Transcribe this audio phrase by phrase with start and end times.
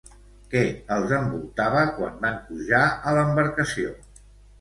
[0.51, 0.61] Què
[0.95, 3.93] els envoltava quan van pujar a l'embarcació?